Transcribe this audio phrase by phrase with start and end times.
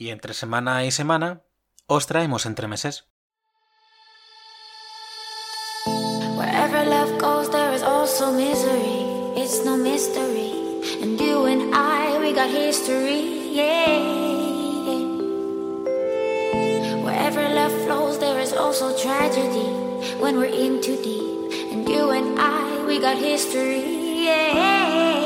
[0.00, 1.42] Y entre semana y semana
[1.88, 3.08] os traemos entre meses.
[6.36, 9.02] Wherever love goes, there is also misery.
[9.34, 10.52] It's no mystery.
[11.02, 13.98] And you and I, we got history, yeah.
[17.02, 19.66] Wherever love flows, there is also tragedy
[20.20, 21.72] when we're in too deep.
[21.72, 23.82] And you and I, we got history,
[24.26, 25.17] yeah.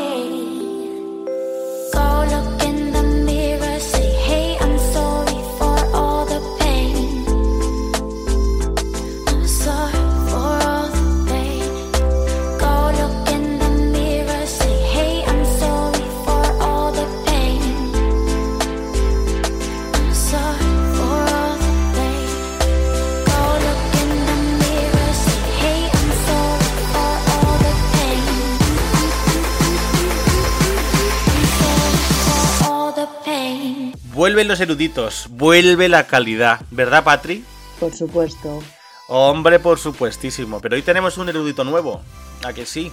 [34.23, 37.45] Vuelven los eruditos, vuelve la calidad, ¿verdad, Patri?
[37.81, 38.62] Por supuesto.
[39.09, 40.61] Hombre, por supuestísimo.
[40.61, 42.03] Pero hoy tenemos un erudito nuevo.
[42.45, 42.92] ¿A que sí?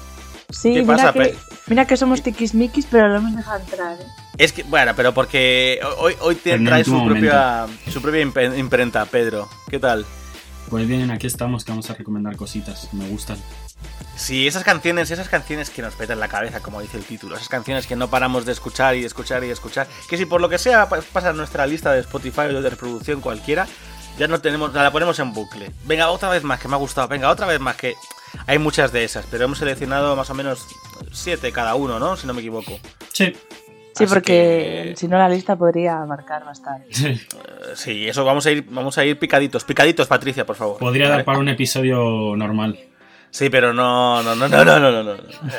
[0.50, 4.02] Sí, ¿Qué mira, pasa, que, Pe- mira que somos tiquismiquis, pero lo hemos dejado entrar.
[4.02, 4.06] ¿eh?
[4.40, 9.06] Es que, bueno, pero porque hoy, hoy te trae su propia, su propia imp- imprenta,
[9.06, 9.48] Pedro.
[9.70, 10.08] ¿Qué tal?
[10.70, 12.94] Pues bien, aquí estamos que vamos a recomendar cositas.
[12.94, 13.38] Me gustan.
[14.16, 17.48] Sí, esas canciones, esas canciones que nos petan la cabeza, como dice el título, esas
[17.50, 20.42] canciones que no paramos de escuchar y de escuchar y de escuchar, que si por
[20.42, 23.68] lo que sea pa- pasa en nuestra lista de Spotify o de reproducción cualquiera,
[24.20, 25.72] ya no tenemos, la ponemos en bucle.
[25.86, 27.96] Venga, otra vez más que me ha gustado, venga, otra vez más que
[28.46, 30.68] hay muchas de esas, pero hemos seleccionado más o menos
[31.14, 32.18] siete cada uno, ¿no?
[32.18, 32.78] Si no me equivoco.
[33.14, 33.34] Sí.
[33.96, 36.88] Sí, Así porque que- si no la lista podría abarcar bastante.
[37.76, 40.78] Sí, eso vamos a ir, vamos a ir picaditos, picaditos, Patricia, por favor.
[40.80, 41.16] Podría ¿Vale?
[41.18, 42.80] dar para un episodio normal.
[43.32, 45.14] Sí, pero no, no, no, no, no, no, no, no.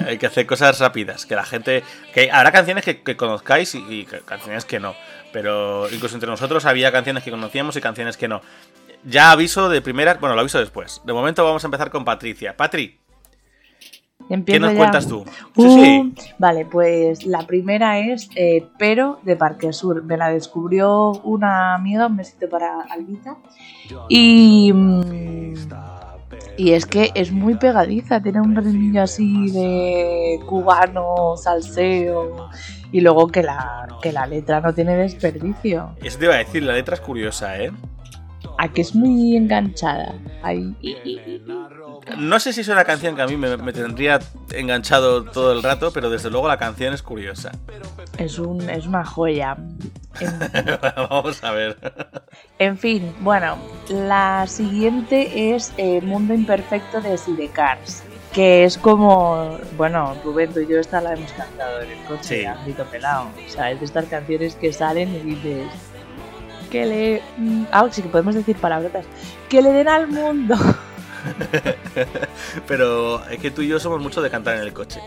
[0.06, 1.84] Hay que hacer cosas rápidas, que la gente...
[2.12, 4.94] Que habrá canciones que, que conozcáis y, y ca- canciones que no.
[5.32, 8.40] Pero incluso entre nosotros había canciones que conocíamos y canciones que no.
[9.04, 10.14] Ya aviso de primera...
[10.14, 11.00] Bueno, lo aviso después.
[11.04, 12.56] De momento vamos a empezar con Patricia.
[12.56, 12.98] Patri,
[14.46, 14.76] ¿qué nos ya.
[14.76, 15.24] cuentas tú?
[15.56, 16.32] Uh, Sí, sí.
[16.38, 20.04] Vale, pues la primera es eh, Pero de Parque Sur.
[20.04, 23.36] Me la descubrió una amiga, un besito para Albita.
[24.08, 25.54] Y, mm,
[26.56, 32.48] y es que es muy pegadiza, tiene un ritmillo así de cubano, salseo.
[32.92, 35.94] Y luego que la, que la letra no tiene desperdicio.
[36.02, 37.70] Eso te iba a decir, la letra es curiosa, ¿eh?
[38.62, 40.14] A que es muy enganchada.
[40.42, 40.76] Ahí.
[42.18, 44.18] No sé si es una canción que a mí me, me tendría
[44.52, 47.52] enganchado todo el rato, pero desde luego la canción es curiosa.
[48.18, 49.56] Es, un, es una joya.
[50.20, 50.38] En-
[51.08, 51.76] Vamos a ver.
[52.58, 53.56] En fin, bueno,
[53.88, 58.02] la siguiente es eh, Mundo Imperfecto de Sidecars,
[58.34, 62.40] que es como, bueno, Rubén, tú y yo esta la hemos cantado en el coche,
[62.40, 62.44] Sí.
[62.44, 63.28] a grito pelado.
[63.46, 65.66] O sea, es de estas canciones que salen y dices,
[66.70, 67.22] que le...
[67.36, 69.04] mm, Ah, sí que podemos decir palabrotas.
[69.48, 70.54] Que le den al mundo.
[72.66, 75.00] Pero es que tú y yo somos mucho de cantar en el coche.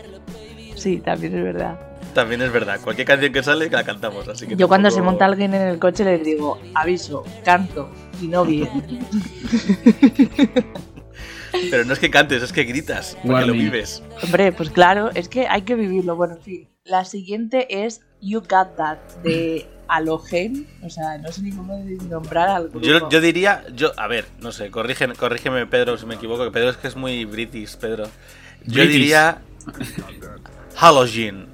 [0.76, 1.78] Sí, también es verdad.
[2.14, 5.24] También es verdad, cualquier canción que sale la cantamos, así que Yo cuando se monta
[5.24, 7.90] alguien en el coche les digo, aviso, canto
[8.22, 8.68] y no bien.
[11.70, 14.02] Pero no es que cantes, es que gritas, porque lo vives.
[14.22, 16.16] Hombre, pues claro, es que hay que vivirlo.
[16.16, 16.68] Bueno, en fin.
[16.84, 20.66] La siguiente es You Got That de Alogen.
[20.82, 21.78] O sea, no sé ni cómo
[22.08, 22.86] nombrar al grupo.
[22.86, 26.50] Yo, yo diría, yo, a ver, no sé, corrígeme, corrígeme Pedro si me equivoco, que
[26.50, 28.04] Pedro es que es muy british, Pedro.
[28.64, 28.92] Yo British.
[28.92, 29.38] diría
[30.76, 31.46] Halogen.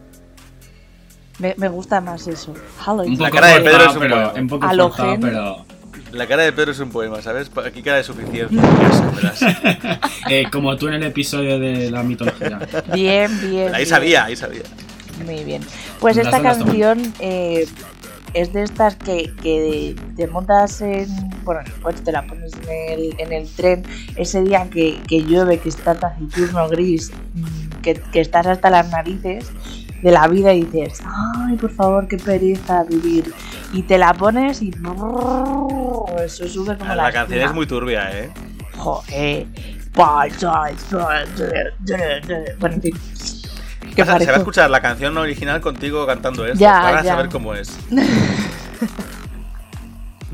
[1.39, 2.55] me, me gusta más eso.
[2.79, 3.13] Halloween.
[3.15, 4.33] Un La cara de Pedro es un pero, poema.
[4.41, 5.21] un poco Halógeno.
[5.21, 5.65] forzado, pero
[6.13, 7.51] La cara de Pedro es un poema, ¿sabes?
[7.65, 8.61] Aquí cara de suficiencia.
[10.29, 12.59] eh, como tú en el episodio de la mitología.
[12.93, 13.69] Bien, bien.
[13.75, 13.87] Ahí bien.
[13.87, 14.63] sabía, ahí sabía.
[15.25, 15.63] Muy bien.
[15.99, 17.67] Pues esta canción eh,
[18.35, 21.09] es de estas que, que te montas en.
[21.45, 23.85] Bueno, coche, te la pones en el, en el tren.
[24.17, 28.91] Ese día que, que llueve, que está taciturno gris, mm, que, que estás hasta las
[28.91, 29.51] narices
[30.03, 33.33] de la vida y dices, ay, por favor, qué pereza vivir.
[33.73, 34.71] Y te la pones y.
[36.25, 38.31] Eso sube como La, la, canción es muy turbia, ¿eh?
[38.77, 39.47] Joder.
[42.59, 43.40] Bueno, en fin.
[44.05, 46.59] Que Se va a escuchar la canción original contigo cantando esto.
[46.59, 47.11] Ya, Van a ya.
[47.13, 47.77] saber cómo es.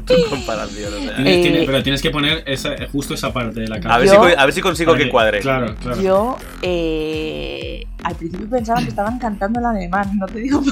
[0.07, 1.17] Tu comparación, o sea.
[1.17, 3.93] Tienes- Eh, pero tienes que poner esa, justo esa parte de la canción.
[3.93, 5.41] A ver, Yo- si, co- a ver si consigo Para que cuadre.
[5.41, 6.01] Claro, claro.
[6.01, 10.63] Yo eh, al principio pensaba que estaban cantando en alemán, no te digo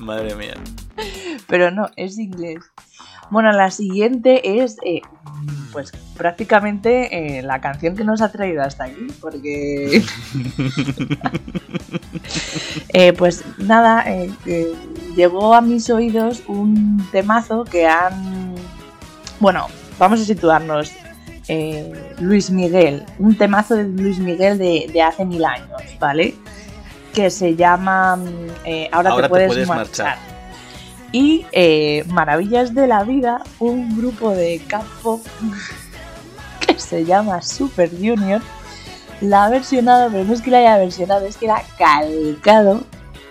[0.00, 0.54] Madre mía.
[1.46, 2.58] pero no, es inglés.
[3.30, 5.00] Bueno, la siguiente es eh,
[5.72, 10.02] pues prácticamente eh, la canción que nos ha traído hasta aquí, porque
[12.88, 14.04] eh, pues nada,
[15.16, 18.54] llegó a mis oídos un temazo que han...
[19.40, 19.66] Bueno,
[19.98, 20.92] vamos a situarnos.
[22.20, 26.34] Luis Miguel, un temazo de Luis Miguel de, de hace mil años, ¿vale?
[27.12, 30.06] Que se llama mm, Ahora, Ahora te te puedes, puedes marchar.
[30.06, 30.33] marchar.
[31.14, 35.20] Y eh, Maravillas de la Vida, un grupo de campo
[36.66, 38.42] que se llama Super Junior,
[39.20, 42.82] la ha versionado, pero no es que la haya versionado, es que la ha calcado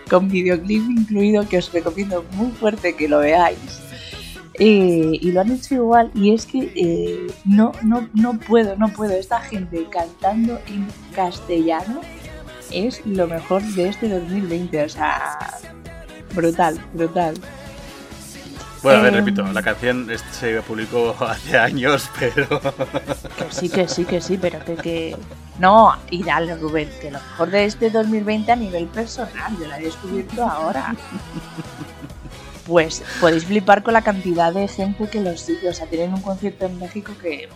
[0.09, 3.81] con videoclip incluido, que os recomiendo muy fuerte que lo veáis.
[4.53, 8.93] Eh, y lo han hecho igual, y es que eh, no, no, no puedo, no
[8.93, 9.11] puedo.
[9.11, 11.99] Esta gente cantando en castellano
[12.71, 15.37] es lo mejor de este 2020, o sea,
[16.33, 17.35] brutal, brutal.
[18.83, 22.47] Bueno, a ver, Eh, repito, la canción se publicó hace años, pero.
[23.37, 25.17] Que sí, que sí, que sí, pero que, que...
[25.57, 29.79] No, y dale, Rubén, que lo mejor de este 2020 a nivel personal, yo la
[29.79, 30.95] he descubierto ahora.
[32.65, 36.21] Pues podéis flipar con la cantidad de gente que los sigue, o sea, tienen un
[36.21, 37.49] concierto en México que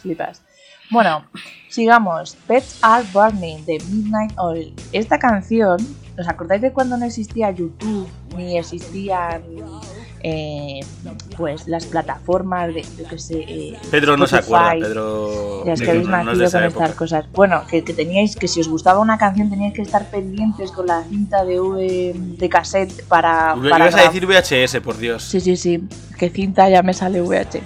[0.00, 0.42] flipas.
[0.90, 1.24] Bueno,
[1.68, 2.36] sigamos.
[2.46, 4.74] Pets Are Burning de Midnight Oil.
[4.92, 5.78] Esta canción,
[6.18, 9.42] ¿os acordáis de cuando no existía YouTube ni existían
[10.22, 10.80] eh,
[11.36, 14.72] pues las plataformas de, yo qué sé, eh, Pedro no se acuerda?
[14.72, 15.64] Pedro.
[15.64, 16.84] Ya es de que que habéis no- no es nacido con época.
[16.84, 17.24] estas cosas.
[17.32, 20.86] Bueno, que, que teníais que si os gustaba una canción teníais que estar pendientes con
[20.86, 23.54] la cinta de V de cassette para.
[23.56, 24.12] Ibas para a grabar.
[24.12, 25.22] decir VHS, por Dios.
[25.24, 25.82] Sí, sí, sí.
[26.18, 27.60] Que cinta ya me sale VH.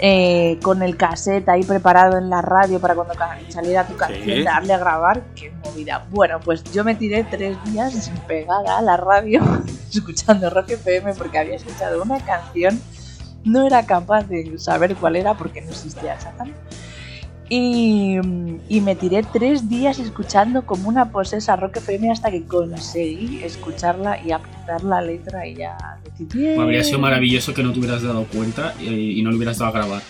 [0.00, 3.14] Eh, con el cassette ahí preparado en la radio para cuando
[3.48, 4.42] saliera tu canción, Sí.
[4.44, 6.06] darle a grabar, qué movida.
[6.10, 9.40] Bueno, pues yo me tiré tres días pegada a la radio
[9.92, 12.80] escuchando Rock FM porque había escuchado una canción,
[13.44, 16.52] no era capaz de saber cuál era porque no existía Shazam.
[17.50, 18.16] Y,
[18.68, 24.20] y me tiré tres días escuchando como una posesa Rock FM hasta que conseguí escucharla
[24.22, 26.60] y apuntar la letra y ya decir, "Bien".
[26.60, 29.70] Habría sido maravilloso que no te hubieras dado cuenta y, y no lo hubieras dado
[29.70, 30.02] a grabar.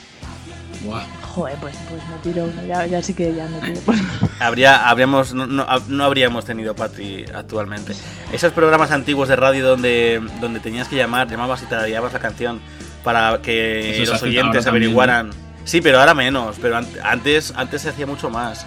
[0.84, 1.04] Buah.
[1.22, 3.80] Joder, pues, pues me tiro uno, ya, ya sí que ya me tiro.
[3.86, 4.00] Pues,
[4.40, 7.92] Habría, habríamos, no, no- no habríamos tenido Patri actualmente.
[8.32, 12.60] Esos programas antiguos de radio donde, donde tenías que llamar, llamabas y te la canción
[13.04, 15.30] para que Eso los oyentes también, averiguaran.
[15.68, 18.66] Sí, pero ahora menos, pero an- antes, antes se hacía mucho más.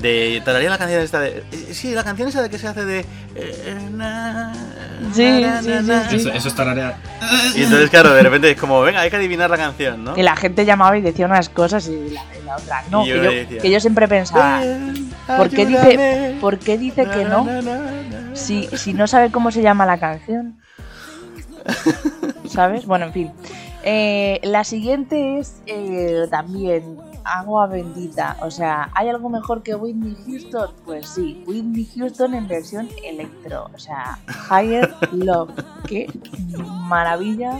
[0.00, 1.44] De, te daría la canción esta de.
[1.72, 3.04] Sí, la canción esa de que se hace de.
[3.36, 3.78] eh,
[5.14, 5.70] Sí, sí,
[6.10, 6.16] sí.
[6.16, 6.96] Eso, eso es tararear.
[7.54, 10.14] Y entonces, claro, de repente es como, venga, hay que adivinar la canción, ¿no?
[10.14, 13.02] que la gente llamaba y decía unas cosas y la, y la otra no.
[13.02, 14.60] Y Que yo yo, decía, que yo siempre pensaba,
[15.36, 16.36] ¿por qué dice.
[16.40, 17.46] ¿por qué dice que no?
[18.34, 20.58] Si, si no sabe cómo se llama la canción.
[22.48, 22.84] ¿Sabes?
[22.86, 23.30] Bueno, en fin.
[23.86, 28.38] Eh, la siguiente es eh, también agua bendita.
[28.40, 30.70] O sea, ¿hay algo mejor que Whitney Houston?
[30.86, 33.68] Pues sí, Whitney Houston en versión electro.
[33.74, 34.18] O sea,
[34.50, 35.50] Higher Love.
[35.86, 36.06] Qué
[36.88, 37.58] maravilla.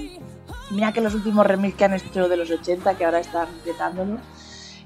[0.71, 4.17] Mira que los últimos remix que han hecho de los 80, que ahora están petándolo,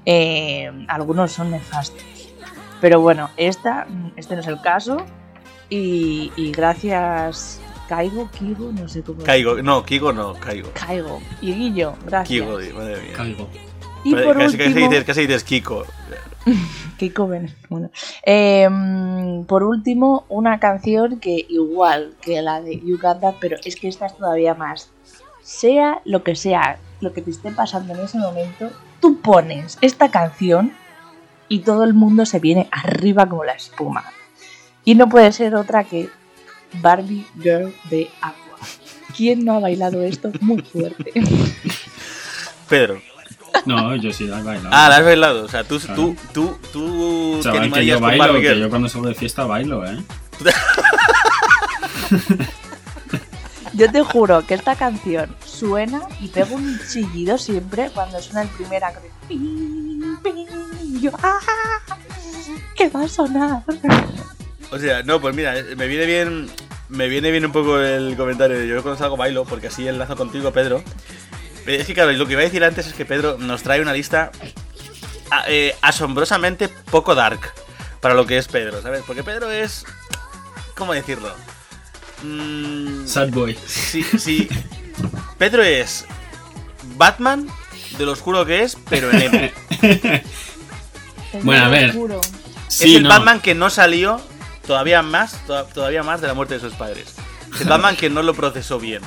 [0.05, 2.03] eh, algunos son nefastos.
[2.81, 3.87] Pero bueno, esta,
[4.17, 5.05] este no es el caso.
[5.69, 9.23] Y gracias, Caigo, Kigo, no sé cómo.
[9.23, 10.69] Caigo, no, Kigo no, Caigo.
[10.73, 11.19] Caigo.
[11.41, 12.27] Y Guillo, gracias.
[12.27, 13.13] Kigo, madre mía.
[13.15, 13.49] Caigo.
[14.03, 15.85] Y por casi, casi último, dices, casi dices Kiko.
[16.99, 17.89] Kiko bueno.
[18.21, 24.05] Em, por último, una canción que igual que la de Uganda, pero es que esta
[24.05, 24.91] es todavía más.
[25.41, 28.69] Sea lo que sea, lo que te esté pasando en ese momento,
[29.01, 30.73] tú pones esta canción
[31.47, 34.05] y todo el mundo se viene arriba como la espuma.
[34.85, 36.09] Y no puede ser otra que
[36.75, 38.35] Barbie Girl de Aqua.
[39.15, 41.11] ¿Quién no ha bailado esto muy fuerte?
[42.69, 43.01] Pedro.
[43.65, 44.69] No, yo sí la he bailado.
[44.71, 45.45] Ah, la has bailado.
[45.45, 45.95] O sea, tú, Claro.
[45.95, 48.59] tú, tú, tú te Chaval, que yo con bailo, Barbie que Girl.
[48.61, 49.97] yo cuando salgo de fiesta bailo, ¿eh?
[53.73, 58.49] Yo te juro que esta canción suena y pego un chillido siempre cuando suena el
[58.49, 59.09] primer acorde.
[60.99, 61.39] Yo, ¡ah!
[62.75, 63.63] ¿Qué va a sonar?
[64.71, 66.49] O sea, no, pues mira, me viene bien.
[66.89, 70.15] Me viene bien un poco el comentario de yo cuando salgo bailo, porque así enlazo
[70.15, 70.83] contigo, Pedro.
[71.67, 73.93] Es que claro, lo que iba a decir antes es que Pedro nos trae una
[73.93, 74.31] lista
[75.29, 77.39] a- eh, asombrosamente poco dark
[78.01, 79.03] para lo que es Pedro, ¿sabes?
[79.05, 79.85] Porque Pedro es.
[80.75, 81.31] ¿Cómo decirlo?
[82.23, 83.55] Mm, Sad boy.
[83.67, 84.49] Sí, sí.
[85.37, 86.05] Pedro es
[86.97, 87.47] Batman,
[87.99, 89.49] de lo oscuro que es, pero en emo.
[89.81, 91.93] Es Bueno, a ver.
[92.67, 93.09] Sí, es el no.
[93.09, 94.19] Batman que no salió
[94.69, 97.15] todavía más, to- todavía más de la muerte de sus padres.
[97.55, 99.01] Es el Batman que no lo procesó bien.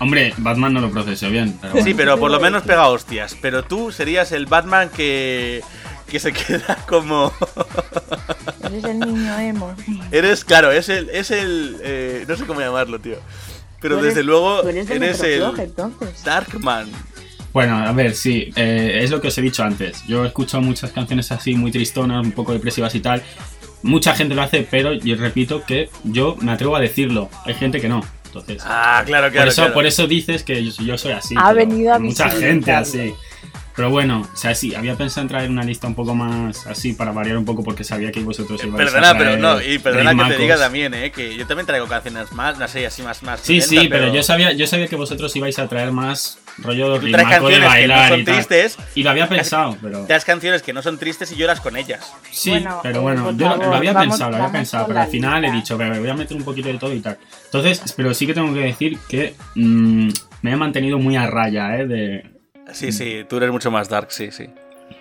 [0.00, 1.56] Hombre, Batman no lo procesó bien.
[1.60, 1.86] Pero bueno.
[1.86, 3.36] Sí, pero por lo menos pega hostias.
[3.40, 5.62] Pero tú serías el Batman que,
[6.08, 7.32] que se queda como...
[8.64, 9.72] Eres el niño emo.
[10.10, 11.08] Eres, claro, es el...
[11.10, 13.18] Es el eh, no sé cómo llamarlo, tío.
[13.80, 16.24] Pero eres- desde luego eres el entonces.
[16.24, 16.90] Darkman.
[17.52, 20.04] Bueno, a ver, sí, eh, es lo que os he dicho antes.
[20.06, 23.22] Yo he escuchado muchas canciones así muy tristonas, un poco depresivas y tal.
[23.86, 27.30] Mucha gente lo hace, pero yo repito que yo me atrevo a decirlo.
[27.44, 28.02] Hay gente que no.
[28.26, 29.50] Entonces, Ah, claro, por, claro.
[29.50, 29.74] eso, claro.
[29.74, 31.34] por eso dices que yo, yo soy así.
[31.38, 33.14] Ha pero venido a Mucha gente así.
[33.74, 36.94] Pero bueno, o sea, sí, había pensado en traer una lista un poco más así
[36.94, 39.78] para variar un poco porque sabía que vosotros ibais Perdona, a pero traer no, y
[39.78, 43.02] perdona que te diga también, eh, que yo también traigo canciones más, no sé, así
[43.02, 43.40] más, más.
[43.40, 46.98] Sí, sí, lentas, pero yo sabía, yo sabía que vosotros ibais a traer más rollo
[47.00, 49.76] Tú traes ritmaco de canciones que no bailar son y tristes, Y lo había pensado,
[49.82, 50.06] pero...
[50.06, 52.12] traes canciones que no son tristes y lloras con ellas.
[52.30, 55.08] Sí, Bueno, pero bueno, yo favor, lo había vamos- pensado, lo había pensado, pero al
[55.08, 57.18] final he dicho, "Venga, voy a meter un poquito de todo y tal.
[57.46, 60.08] Entonces, pero sí que tengo que decir que mm,
[60.42, 61.86] me he mantenido muy a raya, ¿eh?
[61.86, 62.30] De...
[62.72, 64.46] Sí, sí, tú eres mucho más dark, sí, sí.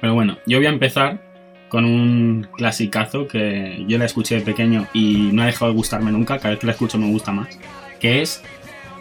[0.02, 1.22] Pero bueno, yo voy a empezar
[1.70, 6.12] con un clasicazo que yo la escuché de pequeño y no ha dejado de gustarme
[6.12, 7.48] nunca, cada vez que la escucho me gusta más,
[8.00, 8.42] que es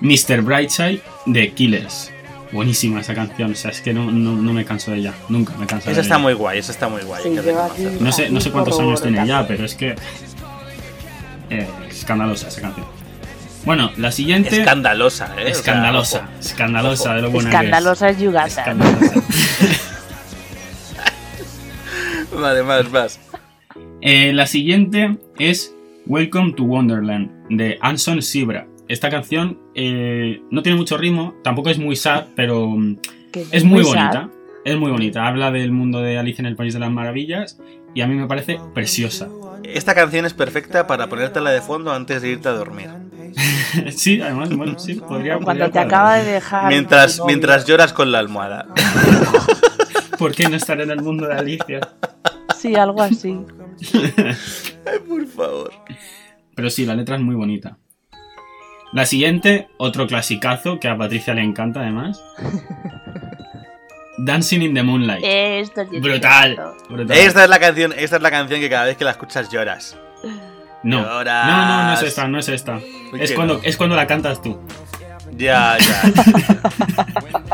[0.00, 0.40] Mr.
[0.42, 2.10] Brightside de Killers.
[2.54, 5.56] Buenísima esa canción, o sea, es que no, no, no me canso de ella, nunca
[5.56, 6.22] me canso Esa de está ella.
[6.22, 7.20] muy guay, esa está muy guay.
[7.24, 7.52] Sí, que.
[8.00, 9.96] No sé, no sé cuántos años tiene ya, pero es que.
[11.50, 12.86] eh, escandalosa esa canción.
[13.64, 14.60] Bueno, la siguiente.
[14.60, 15.30] Escandalosa, eh.
[15.32, 16.18] o sea, escandalosa.
[16.18, 16.28] ojo.
[16.38, 17.62] escandalosa de lo buena que es.
[17.62, 18.60] Escandalosa es Yugata.
[18.60, 19.22] Escandalosa.
[22.40, 23.20] Vale, más, más.
[24.00, 25.74] Eh, la siguiente es
[26.06, 28.68] Welcome to Wonderland de Anson Sibra.
[28.88, 32.96] Esta canción eh, no tiene mucho ritmo, tampoco es muy sad, pero mm,
[33.50, 34.28] es muy bonita.
[34.64, 35.26] Es muy bonita.
[35.26, 37.58] Habla del mundo de Alicia en el País de las Maravillas
[37.94, 39.28] y a mí me parece preciosa.
[39.62, 42.88] Esta canción es perfecta para ponértela de fondo antes de irte a dormir.
[43.90, 45.34] sí, además, bueno, sí, podría.
[45.34, 45.86] Cuando podría te cuadrar.
[45.86, 46.68] acaba de dejar.
[46.68, 48.66] Mientras, mientras lloras con la almohada.
[50.18, 51.80] ¿Por qué no estar en el mundo de Alicia?
[52.56, 53.40] Sí, algo así.
[53.94, 55.72] Ay, por favor.
[56.54, 57.78] Pero sí, la letra es muy bonita.
[58.94, 62.22] La siguiente, otro clasicazo que a Patricia le encanta además.
[64.18, 65.24] Dancing in the Moonlight.
[65.26, 66.56] Esto sí es brutal.
[67.10, 69.98] Esta es la canción, esta es la canción que cada vez que la escuchas lloras.
[70.84, 71.02] No.
[71.02, 71.46] lloras.
[71.48, 72.78] no, no, no es esta, no es esta.
[73.10, 73.60] ¿Por Es cuando, no?
[73.64, 74.60] es cuando la cantas tú.
[75.36, 76.02] Ya, ya.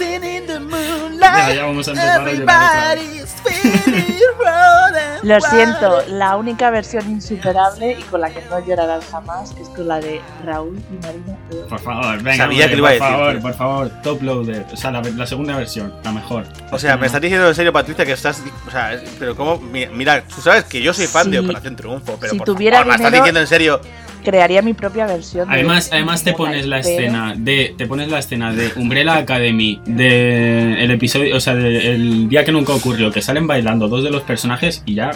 [0.00, 3.36] Dancing in the Ya, ya vamos a empezar a llorar otra vez.
[5.22, 9.86] Lo siento, la única versión insuperable y con la que no llorarás jamás es con
[9.86, 11.36] la de Raúl y Marina.
[11.68, 14.22] Por favor, venga, Sabía hombre, que lo iba a por decir, favor, por favor, top
[14.22, 14.66] loader.
[14.72, 16.46] O sea, la, la segunda versión, la mejor.
[16.72, 17.06] O sea, me No.
[17.06, 18.42] estás diciendo en serio, Patricia, que estás.
[18.66, 19.58] O sea, pero ¿cómo?
[19.58, 22.46] Mi- Mira, tú sabes que yo soy fan de Si- Operación Triunfo, pero si por
[22.46, 23.80] tuviera favor, me estás dinero- diciendo en serio.
[24.24, 25.48] Crearía mi propia versión.
[25.48, 29.16] de Además, además te pones la pero- escena de te pones la escena de Umbrella
[29.16, 34.04] Academy de el episodio, o sea, del día que nunca ocurrió, que salen bailando dos
[34.04, 35.10] de los personajes y ya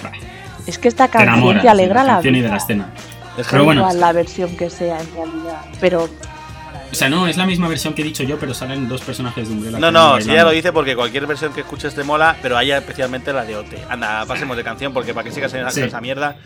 [0.66, 2.86] Es que esta te canción te alegra de la la canción y de la escena.
[3.36, 3.88] Es Pero bueno.
[3.94, 5.60] La versión que sea en realidad.
[5.80, 6.08] Pero
[6.94, 9.48] O sea, no, es la misma versión que he dicho yo, pero salen dos personajes
[9.48, 12.36] de Umbrella No, no, si ya lo dice porque cualquier versión que escuches te mola,
[12.40, 13.74] pero haya especialmente la de OT.
[13.88, 15.80] Anda, pasemos de canción porque para que sigas en Sí.
[15.80, 16.38] esa mierda.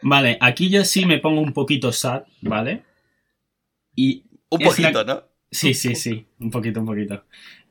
[0.00, 2.84] Vale, aquí ya sí me pongo un poquito sad, ¿vale?
[3.94, 5.22] Y Un poquito, la- ¿no?
[5.50, 7.24] Sí, sí, sí, un poquito, un poquito.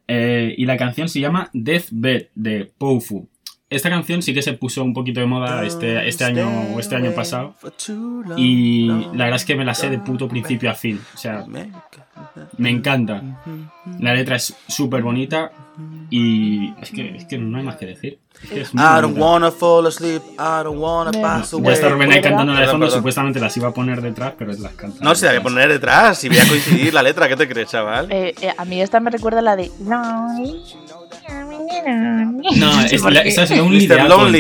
[0.07, 3.27] Eh, y la canción se llama Deathbed de Poufu.
[3.71, 6.97] Esta canción sí que se puso un poquito de moda este, este año o este
[6.97, 7.55] año pasado.
[8.35, 10.99] Y la verdad es que me la sé de puto principio a fin.
[11.15, 11.45] O sea,
[12.57, 13.23] me encanta.
[13.99, 15.51] La letra es súper bonita
[16.09, 18.19] y es que, es que no hay más que decir.
[18.43, 19.25] Es que es muy I don't bonita.
[19.25, 21.67] wanna fall asleep, I don't wanna pass away.
[21.67, 24.73] Ya está Rubén ahí cantando de fondo, supuestamente las iba a poner detrás, pero las
[24.73, 25.01] canta.
[25.01, 27.47] No, si la voy a poner detrás, si voy a coincidir la letra, ¿qué te
[27.47, 28.11] crees, chaval?
[28.11, 29.71] eh, eh, a mí esta me recuerda a la de.
[31.85, 33.87] No, es, la- esa es Lonely.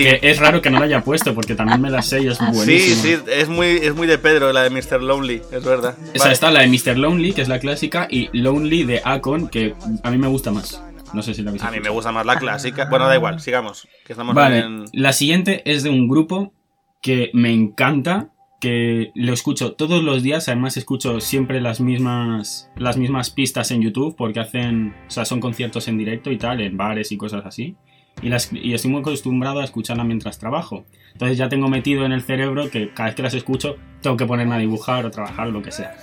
[0.03, 2.37] que es raro que no la haya puesto porque también me la sé y es
[2.37, 3.01] Sí, buenísima.
[3.01, 5.01] sí, es muy, es muy de Pedro la de Mr.
[5.01, 5.95] Lonely, es verdad.
[6.13, 6.97] Esa está la de Mr.
[6.97, 10.81] Lonely, que es la clásica, y Lonely de Akon, que a mí me gusta más.
[11.13, 12.85] No sé si la habéis A mí me gusta más la clásica.
[12.89, 13.87] Bueno, da igual, sigamos.
[14.05, 14.85] Que estamos Vale, en.
[14.93, 16.53] la siguiente es de un grupo
[17.01, 18.29] que me encanta,
[18.61, 23.81] que lo escucho todos los días, además escucho siempre las mismas, las mismas pistas en
[23.81, 27.43] YouTube, porque hacen, o sea, son conciertos en directo y tal, en bares y cosas
[27.45, 27.75] así.
[28.21, 30.85] Y, las, y estoy muy acostumbrado a escucharla mientras trabajo.
[31.11, 34.27] Entonces ya tengo metido en el cerebro que cada vez que las escucho tengo que
[34.27, 35.95] ponerme a dibujar o trabajar o lo que sea.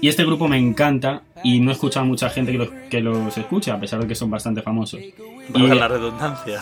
[0.00, 3.00] Y este grupo me encanta y no he escuchado a mucha gente que los, que
[3.02, 5.00] los escucha, a pesar de que son bastante famosos.
[5.50, 6.60] Valga la redundancia.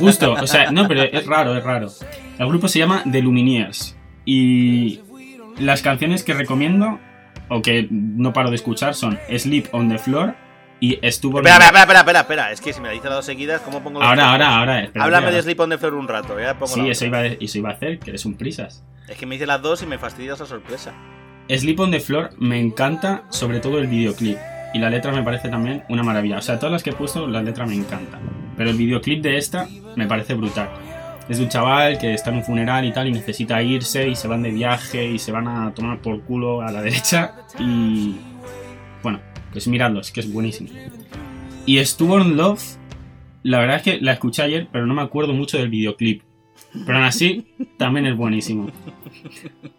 [0.00, 1.88] Justo, o sea, no, pero es raro, es raro.
[2.36, 3.96] El grupo se llama The Lumineers
[4.26, 5.00] y
[5.58, 6.98] las canciones que recomiendo
[7.48, 10.34] o que no paro de escuchar son Sleep on the Floor
[10.78, 12.52] y Estuvo espera, espera, espera, espera, espera.
[12.52, 14.32] Es que si me la dices las dos seguidas, ¿cómo pongo los Ahora, dos?
[14.32, 14.78] ahora, ahora.
[14.96, 15.30] Háblame ahora.
[15.30, 17.70] de Sleep on the Floor un rato, ya pongo Sí, eso iba, a, eso iba
[17.70, 18.84] a hacer, que eres un prisas.
[19.08, 20.92] Es que me dices las dos y me fastidias la sorpresa.
[21.48, 24.36] Sleep on the Floor me encanta, sobre todo el videoclip.
[24.74, 26.36] Y la letra me parece también una maravilla.
[26.38, 28.18] O sea, todas las que he puesto, la letra me encanta.
[28.58, 30.68] Pero el videoclip de esta me parece brutal.
[31.28, 34.14] Es de un chaval que está en un funeral y tal y necesita irse y
[34.14, 38.16] se van de viaje y se van a tomar por culo a la derecha y...
[39.02, 39.20] Bueno,
[39.52, 40.70] pues miradlos, que es buenísimo.
[41.64, 42.62] Y Stubborn Love,
[43.42, 46.22] la verdad es que la escuché ayer, pero no me acuerdo mucho del videoclip.
[46.84, 48.70] Pero aún así, también es buenísimo.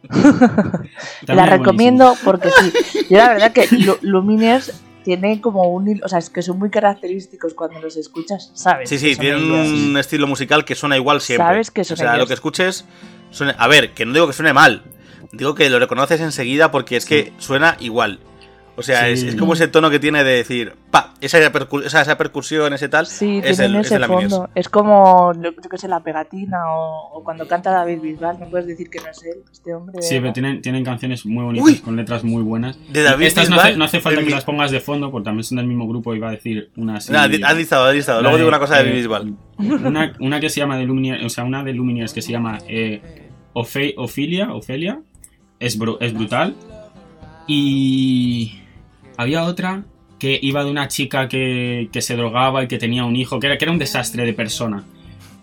[1.27, 3.05] la recomiendo porque sí.
[3.09, 3.67] Yo la verdad que
[4.01, 6.01] Luminers tiene como un.
[6.03, 8.89] O sea, es que son muy característicos cuando los escuchas, ¿sabes?
[8.89, 11.47] Sí, sí, tienen un estilo musical que suena igual siempre.
[11.47, 12.83] Sabes que suena O sea, lo que escuches.
[13.31, 13.53] Suena...
[13.57, 14.83] A ver, que no digo que suene mal.
[15.31, 18.19] Digo que lo reconoces enseguida porque es que suena igual.
[18.79, 22.87] O sea, es, como ese tono que tiene de decir, pa, esa, esa, percusión, ese
[22.87, 23.07] tal.
[23.07, 24.49] Sí, es tiene ese fondo.
[24.53, 28.91] Es como, yo, que sé, la pegatina o, cuando canta David Bisbal, no puedes decir
[28.91, 29.99] que no es él, este hombre.
[30.03, 32.77] Sí, pero tienen, tienen canciones muy bonitas, con letras muy buenas.
[32.93, 35.65] De David Estas no, hace, falta que las pongas de fondo, porque también son del
[35.65, 37.11] mismo grupo, iba a decir una así.
[37.11, 38.21] No, has listado, has listado.
[38.21, 39.35] Luego digo una cosa de David Bisbal.
[39.57, 42.59] Una, una, que se llama de Lumineers, o sea, una de Lumineers que se llama
[42.67, 43.01] eh,
[43.53, 44.99] Ophelia, Ophelia,
[45.59, 46.55] es, es brutal.
[47.47, 48.59] Y
[49.17, 49.83] había otra
[50.19, 53.57] que iba de una chica que, se drogaba y que tenía un hijo, que era,
[53.57, 54.83] que era un desastre de persona.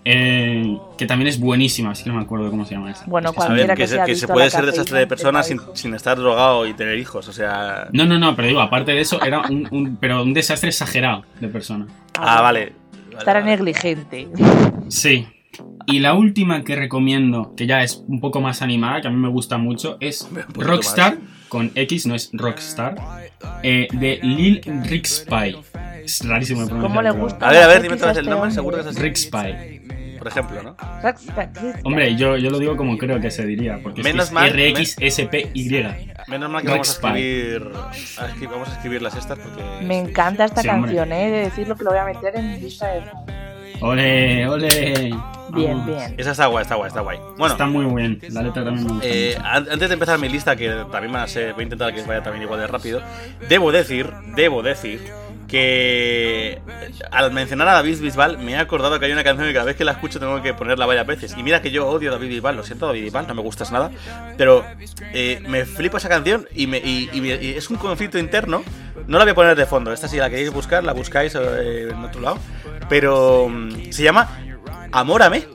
[0.07, 3.07] Eh, que también es buenísima, así que no me acuerdo cómo se llama esa.
[3.07, 6.67] Bueno, cualquiera que, que, se, que se puede ser desastre de persona sin, estar drogado
[6.67, 7.89] y tener hijos, o sea...
[7.93, 11.49] No, no, no, pero digo, aparte de eso, era un, pero un desastre exagerado de
[11.49, 11.87] persona.
[12.19, 12.75] Ah, vale.
[13.17, 14.29] Estar negligente.
[14.89, 15.27] Sí.
[15.87, 19.17] Y la última que recomiendo, que ya es un poco más animada, que a mí
[19.17, 22.97] me gusta mucho, es Rockstar, con X, no es Rockstar,
[23.63, 25.57] eh, de Lil Rick Spy.
[26.05, 26.91] Es rarísimo de pronunciar.
[26.91, 27.49] ¿Cómo le gusta?
[27.49, 29.81] A ver, a ver, dime otra vez el nombre, seguro que es Spy.
[30.25, 30.77] Por ejemplo, ¿no?
[31.85, 36.15] Hombre, yo, yo lo digo como creo que se diría, porque Menos es, mal, RXSPY.
[36.29, 37.71] Menos mal que vamos a escribir,
[38.49, 39.63] vamos a escribir las estas porque...
[39.85, 41.31] Me encanta esta canción, ¿eh?
[41.31, 43.03] De decirlo que lo voy a meter en mi lista de...
[43.81, 45.15] ¡Ole, ole!
[45.51, 46.15] Bien, bien.
[46.17, 47.19] Esa está guay, está guay, está guay.
[47.39, 48.19] Bueno, está muy bien.
[48.31, 51.63] La letra también eh, Antes de empezar mi lista, que también van a ser, voy
[51.63, 53.01] a intentar que vaya también igual de rápido.
[53.49, 55.01] Debo decir, debo decir
[55.55, 56.61] que
[57.13, 59.77] al mencionar a David Bisbal me he acordado que hay una canción que cada vez
[59.77, 61.37] que la escucho tengo que ponerla varias veces.
[61.39, 63.71] Y mira que yo odio a David Bisbal, lo siento David Bisbal, no me gustas
[63.71, 63.93] nada,
[64.37, 64.65] pero
[65.13, 68.65] eh, me flipa esa canción y, me, y, es un conflicto interno.
[69.07, 71.89] No la voy a poner de fondo, esta si la queréis buscar, la buscáis eh,
[71.89, 72.39] en otro lado.
[72.89, 74.29] Pero mm, se llama
[74.91, 75.47] Amórame.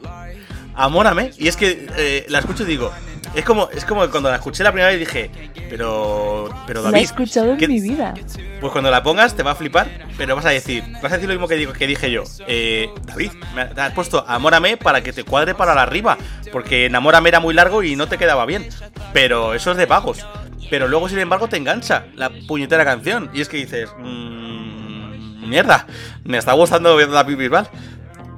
[0.80, 1.32] Amórame.
[1.38, 2.92] Y es que eh, la escucho y digo,
[3.36, 5.30] es como, es como cuando la escuché la primera vez dije,
[5.70, 6.94] pero, pero David.
[6.94, 8.14] La he escuchado en mi vida.
[8.62, 9.88] Pues cuando la pongas te va a flipar,
[10.18, 12.24] pero vas a decir, vas a decir lo mismo que, digo, que dije yo.
[12.48, 16.18] Eh, David, me has puesto Amórame para que te cuadre para la arriba,
[16.52, 18.70] porque Enamórame era muy largo y no te quedaba bien.
[19.14, 20.26] Pero eso es de vagos.
[20.70, 23.30] Pero luego, sin embargo, te engancha la puñetera canción.
[23.34, 25.88] Y es que dices, mmm, mierda,
[26.24, 27.70] me está gustando David Bisbal.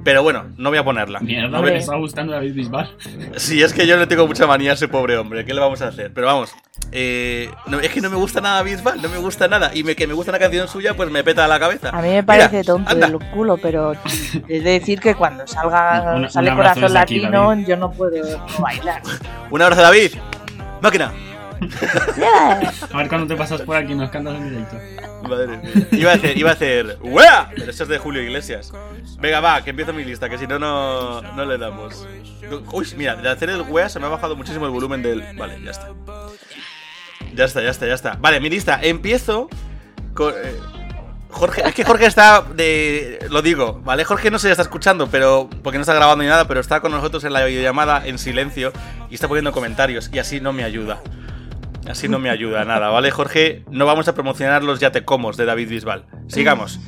[0.04, 1.20] Pero bueno, no voy a ponerla.
[1.20, 2.90] Mierda, me está gustando David Bisbal.
[3.36, 5.44] Sí, es que yo le tengo mucha manía a ese pobre hombre.
[5.44, 6.12] ¿Qué le vamos a hacer?
[6.12, 6.52] Pero vamos,
[6.90, 7.50] eh,
[7.82, 9.70] es que no me gusta nada Bisbal, no me gusta nada.
[9.74, 11.90] Y me, que me gusta una canción suya, pues me peta la cabeza.
[11.90, 16.54] A mí me parece tonto del culo, pero es de decir que cuando salga sale
[16.54, 19.02] Corazón Latino, yo no puedo bailar.
[19.50, 20.12] Un abrazo, David.
[20.80, 21.12] Máquina.
[22.92, 24.76] A ver cuando te pasas por aquí nos cantas en directo.
[25.28, 25.88] Madre mía.
[25.92, 27.50] Iba a hacer, iba a hacer ¡Wea!
[27.54, 28.72] Pero eso es de Julio Iglesias.
[29.20, 32.06] Venga, va, que empiezo mi lista, que si no, no le damos.
[32.72, 35.22] Uy, mira, de hacer el wea se me ha bajado muchísimo el volumen del.
[35.36, 35.88] Vale, ya está.
[37.34, 38.16] Ya está, ya está, ya está.
[38.20, 38.78] Vale, mi lista.
[38.82, 39.48] Empiezo
[40.14, 40.34] con.
[40.34, 40.58] Eh,
[41.30, 43.26] Jorge, es que Jorge está de.
[43.30, 44.04] Lo digo, ¿vale?
[44.04, 45.48] Jorge no se está escuchando, pero.
[45.62, 48.72] Porque no está grabando ni nada, pero está con nosotros en la videollamada en silencio
[49.08, 51.00] y está poniendo comentarios y así no me ayuda.
[51.88, 53.64] Así no me ayuda nada, ¿vale, Jorge?
[53.70, 56.06] No vamos a promocionar los yatecomos de David Bisbal.
[56.28, 56.80] Sigamos.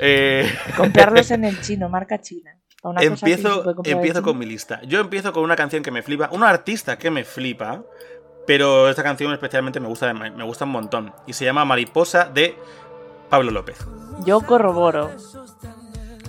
[0.00, 0.52] Eh...
[0.76, 2.58] Comprarlos en el chino, marca china.
[3.00, 4.80] empiezo empiezo con mi lista.
[4.82, 7.82] Yo empiezo con una canción que me flipa, un artista que me flipa,
[8.46, 11.12] pero esta canción especialmente me gusta, me gusta un montón.
[11.26, 12.56] Y se llama Mariposa de
[13.28, 13.78] Pablo López.
[14.26, 15.10] Yo corroboro.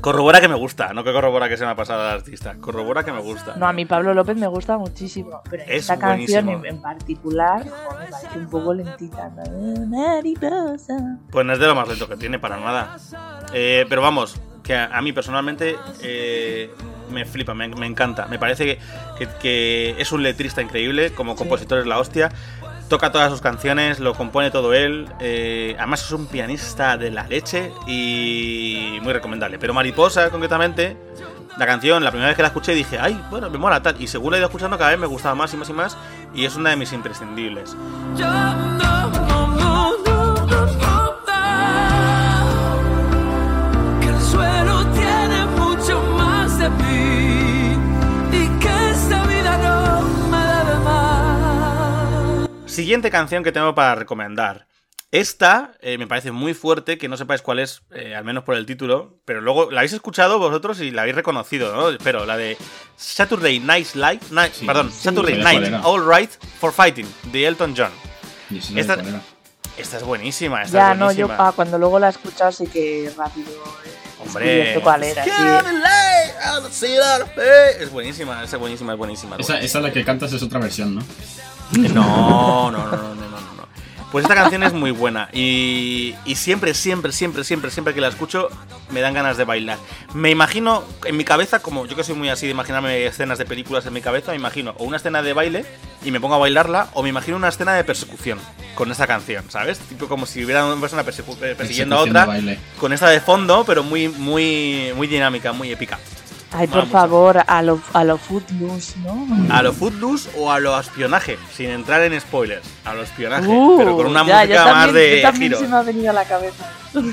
[0.01, 2.55] Corrobora que me gusta, no que corrobora que se me ha pasado al artista.
[2.59, 3.55] Corrobora que me gusta.
[3.55, 5.41] No, a mí Pablo López me gusta muchísimo.
[5.49, 7.71] Pero esta canción en, particular me
[8.09, 9.31] parece un poco lentita.
[11.31, 12.97] Pues no es de lo más lento que tiene, para nada.
[13.53, 16.71] Eh, pero vamos, que a, mí personalmente eh,
[17.11, 18.25] me flipa, me, encanta.
[18.25, 18.79] Me parece
[19.39, 22.31] que, es un letrista increíble, como compositor es la hostia
[22.91, 25.07] toca todas sus canciones, lo compone todo él.
[25.21, 29.57] Eh, además es un pianista de la leche y muy recomendable.
[29.57, 30.97] Pero Mariposa, concretamente,
[31.57, 33.95] la canción, la primera vez que la escuché dije, ay, bueno, me mola tal.
[34.01, 35.97] Y según la he ido escuchando, cada vez me gustaba más y más y más.
[36.35, 37.77] Y es una de mis imprescindibles.
[38.17, 39.30] Yo no,
[52.71, 54.65] Siguiente canción que tengo para recomendar.
[55.11, 58.55] Esta eh, me parece muy fuerte, que no sepáis cuál es, eh, al menos por
[58.55, 61.89] el título, pero luego la habéis escuchado vosotros y la habéis reconocido, ¿no?
[61.89, 62.57] Espero, la de
[62.95, 65.73] Saturday Night Live, Night, Sí, perdón, sí, Saturday sí, Night.
[65.83, 66.31] All Right
[66.61, 67.91] for Fighting, de Elton John.
[68.49, 69.03] No Esta-.
[69.77, 71.37] Esta es buenísima, esta Ya, es no, yo buenísima.
[71.37, 73.91] pa, cuando luego la he escuchado sí que rápido eh,
[74.25, 75.25] Hombre, cuál era.
[76.69, 76.85] sí.
[77.79, 79.35] es buenísima, es buenísima, es buenísima.
[79.37, 81.01] es Esa, esa la que cantas es otra versión, ¿no?
[81.77, 83.67] No, no, no, no, no, no, no.
[84.11, 88.09] Pues esta canción es muy buena y, y siempre, siempre, siempre, siempre, siempre que la
[88.09, 88.49] escucho
[88.89, 89.77] me dan ganas de bailar.
[90.13, 93.45] Me imagino en mi cabeza, como yo que soy muy así de imaginarme escenas de
[93.45, 95.65] películas en mi cabeza, me imagino o una escena de baile
[96.03, 98.37] y me pongo a bailarla o me imagino una escena de persecución
[98.75, 99.79] con esta canción, ¿sabes?
[99.79, 102.27] Tipo como si hubiera una persona persiguiendo a otra
[102.79, 105.99] con esta de fondo, pero muy, muy, muy dinámica, muy épica.
[106.53, 109.25] Ay, por favor, a lo, a lo Footloose, ¿no?
[109.49, 112.67] A lo footloose o a lo espionaje, sin entrar en spoilers.
[112.83, 115.59] A lo espionaje, Uh, pero con una ya, música yo más de yo también giro.
[115.59, 116.69] se me ha venido a la cabeza.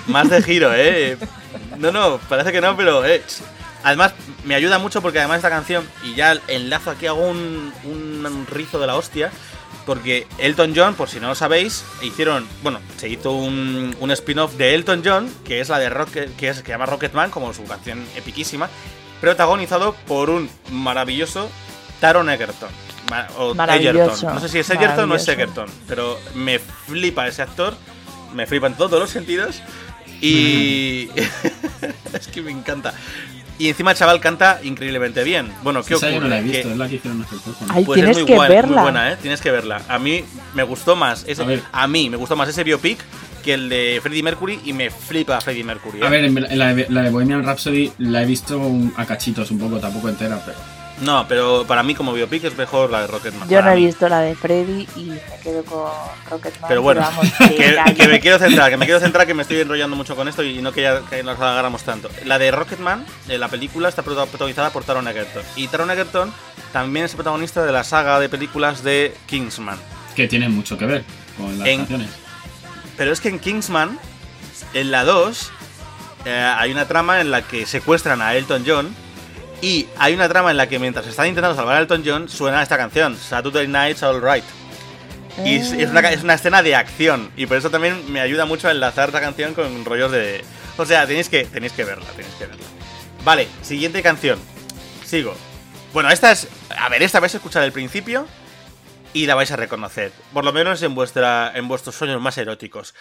[0.08, 1.16] Más de giro, eh.
[1.78, 3.22] No, no, parece que no, pero eh.
[3.84, 4.12] Además,
[4.44, 8.80] me ayuda mucho porque además esta canción, y ya enlazo aquí, hago un, un rizo
[8.80, 9.30] de la hostia.
[9.86, 14.54] Porque Elton John, por si no lo sabéis, hicieron, bueno, se hizo un, un spin-off
[14.56, 17.54] de Elton John, que es la de Rocket, que es que se llama Rocketman, como
[17.54, 18.68] su canción epiquísima,
[19.20, 21.48] protagonizado por un maravilloso
[22.00, 22.68] Taron Egerton.
[23.38, 24.34] O Maravilloso, Egerton.
[24.34, 25.26] No sé si es Egerton o es.
[25.26, 27.74] Egerton, pero me flipa ese actor,
[28.34, 29.62] me flipa en todos los sentidos.
[30.20, 31.08] Y.
[32.12, 32.92] es que me encanta.
[33.58, 35.52] Y encima el chaval canta increíblemente bien.
[35.62, 36.14] Bueno, ¿qué ocurre?
[36.14, 37.26] yo no la he Que- visto, es la que hicieron.
[37.70, 38.72] Ay, pues es tienes muy que buena, verla.
[38.74, 39.16] muy buena, ¿eh?
[39.20, 39.82] Tienes que verla.
[39.88, 42.98] A mí me gustó más ese, A a mí me gustó más ese biopic
[43.48, 46.02] que el de Freddie Mercury y me flipa Freddie Mercury.
[46.02, 46.06] ¿eh?
[46.06, 49.06] A ver, en en la, de- la de Bohemian Rhapsody la he visto un- a
[49.06, 50.58] cachitos un poco, tampoco entera, pero.
[51.00, 53.48] No, pero para mí como biopic es mejor la de Rocketman.
[53.48, 53.86] Yo no he mí.
[53.86, 55.90] visto la de Freddy y me quedo con
[56.28, 56.68] Rocketman.
[56.68, 57.26] Pero bueno, vamos,
[57.96, 60.42] que, me quiero centrar, que me quiero centrar, que me estoy enrollando mucho con esto
[60.42, 62.10] y no quería que nos agarramos tanto.
[62.26, 65.42] La de Rocketman, eh, la película, está prota- protagonizada por Taron Egerton.
[65.56, 66.30] Y Taron Egerton
[66.74, 69.78] también es el protagonista de la saga de películas de Kingsman.
[70.14, 71.04] que tiene mucho que ver
[71.38, 72.08] con las En- canciones.
[72.98, 73.98] Pero es que en Kingsman,
[74.74, 75.52] en la 2,
[76.26, 78.94] eh, hay una trama en la que secuestran a Elton John.
[79.62, 82.62] Y hay una trama en la que mientras están intentando salvar a Elton John, suena
[82.62, 84.44] esta canción, Saturday Night's Alright.
[85.44, 87.30] Y es, es una, es una escena de acción.
[87.36, 90.44] Y por eso también me ayuda mucho a enlazar esta canción con rollos de.
[90.76, 92.64] O sea, tenéis que, tenéis que verla, tenéis que verla.
[93.24, 94.38] Vale, siguiente canción.
[95.04, 95.34] Sigo.
[95.92, 96.48] Bueno, esta es.
[96.76, 98.26] A ver, esta vais a escuchar el principio
[99.12, 100.12] y la vais a reconocer.
[100.32, 102.94] Por lo menos en, vuestra, en vuestros sueños más eróticos.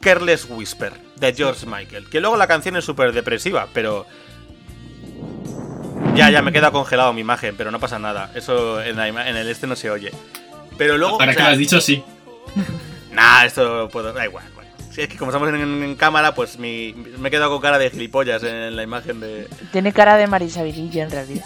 [0.00, 2.08] Careless Whisper, de George Michael.
[2.10, 4.06] Que luego la canción es súper depresiva, pero.
[6.14, 8.30] Ya, ya me queda congelado mi imagen, pero no pasa nada.
[8.34, 10.12] Eso en, la ima- en el este no se oye.
[10.76, 11.14] Pero luego.
[11.14, 12.04] Ahora o que sea, lo has dicho, sí.
[13.12, 14.12] Nah, esto puedo.
[14.12, 14.44] Da igual,
[14.94, 17.78] Si es que como estamos en, en cámara, pues mi, me he quedado con cara
[17.78, 19.48] de gilipollas en la imagen de.
[19.72, 21.44] Tiene cara de Marisa Vinillo en realidad.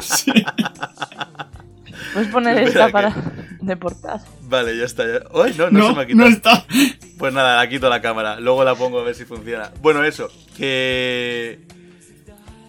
[0.00, 0.32] Sí.
[2.12, 3.14] Puedes poner Espera esta que- para
[3.60, 4.22] de portada.
[4.42, 5.04] Vale, ya está.
[5.04, 5.20] Ya.
[5.32, 6.28] Uy, no, no, No, se me ha quitado.
[6.28, 6.64] no está.
[7.18, 8.38] Pues nada, la quito la cámara.
[8.40, 9.70] Luego la pongo a ver si funciona.
[9.82, 10.28] Bueno, eso.
[10.56, 11.60] Que.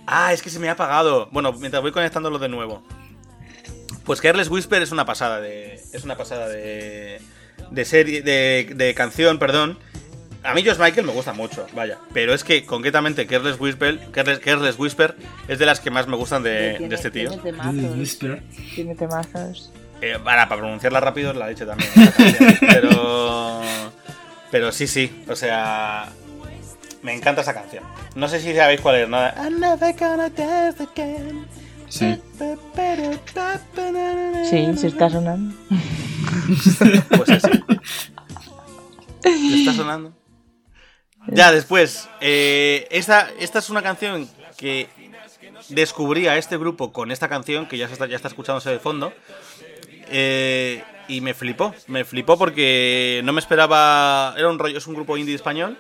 [0.07, 1.29] Ah, es que se me ha apagado.
[1.31, 2.83] Bueno, mientras voy conectándolo de nuevo.
[4.03, 5.75] Pues Careless Whisper es una pasada de.
[5.93, 7.21] Es una pasada de.
[7.71, 8.21] De serie.
[8.21, 9.78] De, de canción, perdón.
[10.43, 11.97] A mí Josh Michael me gusta mucho, vaya.
[12.13, 15.15] Pero es que concretamente Careless Whisper, Careless, Careless Whisper
[15.47, 17.30] es de las que más me gustan de, Tiene- de este tío.
[17.30, 17.97] Tiene temazos.
[17.97, 18.43] Whisper.
[18.75, 19.71] Tiene temazos.
[20.01, 21.89] Eh, para, para pronunciarla rápido la leche también.
[21.95, 22.58] esa canción.
[22.62, 23.62] pero.
[24.51, 25.23] Pero sí, sí.
[25.28, 26.10] O sea.
[27.01, 27.84] Me encanta esa canción.
[28.15, 29.34] No sé si sabéis cuál es, nada.
[29.38, 31.45] I'm never gonna dance again.
[31.95, 32.21] Sí.
[34.49, 35.55] Sí, se está sonando.
[37.10, 37.41] Pues.
[39.21, 40.13] ¿Te está sonando?
[41.27, 42.10] Ya, después.
[42.21, 44.89] eh, esta, esta es una canción que
[45.69, 48.79] descubrí a este grupo con esta canción, que ya, se está, ya está escuchándose de
[48.79, 49.13] fondo.
[50.10, 51.73] eh, y me flipó.
[51.88, 54.34] Me flipó porque no me esperaba.
[54.38, 55.77] Era un rollo, es un grupo indie español.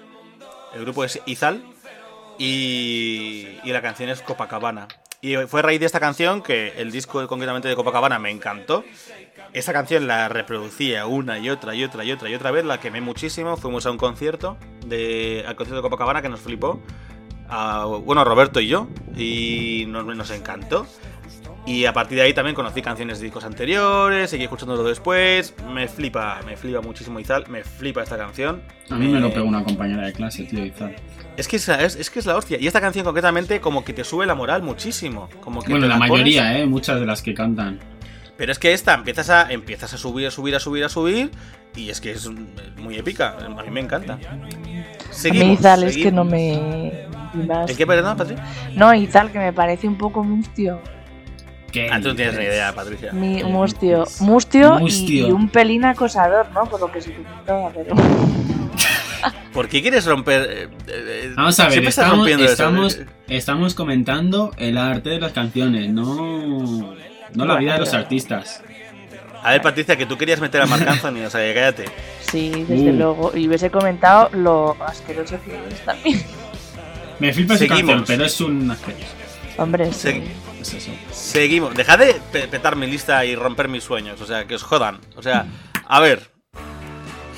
[0.73, 1.63] El grupo es Izal.
[2.39, 4.87] Y, y la canción es Copacabana.
[5.25, 8.83] Y fue a raíz de esta canción que el disco concretamente de Copacabana me encantó.
[9.53, 12.79] Esta canción la reproducía una y otra y otra y otra y otra vez, la
[12.79, 13.57] quemé muchísimo.
[13.57, 16.79] Fuimos a un concierto, de, al concierto de Copacabana que nos flipó.
[17.49, 20.85] A- bueno, Roberto y yo, y nos, nos encantó.
[21.67, 25.55] Y a partir de ahí también conocí canciones de discos anteriores, seguí escuchándolo después.
[25.73, 28.61] Me flipa, me flipa muchísimo Izal, me flipa esta canción.
[28.91, 30.95] A mí me lo pegó una compañera de clase, tío, Izal.
[31.37, 32.59] Es que es, es- es que es la hostia.
[32.61, 35.27] Y esta canción concretamente como que te sube la moral muchísimo.
[35.41, 36.67] Como que Bueno, la pones- mayoría, ¿eh?
[36.67, 37.79] Muchas de las que cantan.
[38.37, 41.31] Pero es que esta empiezas a, empiezas a subir, a subir, a subir, a subir.
[41.75, 42.29] Y es que es
[42.77, 43.37] muy épica.
[43.43, 44.13] A mí me encanta.
[44.29, 46.25] A mí Seguimos, Izal es que seguimos.
[46.25, 47.05] no me...
[47.47, 47.69] más.
[47.71, 48.35] ¿El qué, perdón, Patri?
[48.75, 50.79] No, Izal, que me parece un poco mustio.
[51.75, 53.11] ¿Qué Ah, tú no tienes ni idea, Patricia.
[53.11, 54.05] Mi, ¿Qué mustio.
[54.21, 56.63] Mustio, y- un pelín acosador, ¿no?
[56.69, 57.95] Por lo que se comentaba, pero...
[59.53, 60.41] ¿Por qué quieres romper?
[60.49, 63.05] eh, eh, Vamos a ver, estamos, estamos, eh.
[63.27, 66.95] estamos comentando el arte de las canciones, no,
[67.33, 68.61] no la vida de los artistas.
[69.43, 71.85] A ver, Patricia, que tú querías meter a Marc Anthony, o sea, que cállate.
[72.31, 72.93] Sí, desde Uh.
[72.95, 73.31] luego.
[73.35, 76.21] Y hubiese comentado lo asqueroso que es también.
[77.19, 77.79] Me flipa su Seguimos.
[77.81, 79.05] canción, pero es un asqueroso.
[79.57, 80.23] Hombre, sí.
[80.61, 80.77] Eso.
[81.11, 81.73] Seguimos.
[81.75, 84.19] Dejad de pe- petar mi lista y romper mis sueños.
[84.21, 84.99] O sea, que os jodan.
[85.15, 85.45] O sea,
[85.87, 86.29] a ver.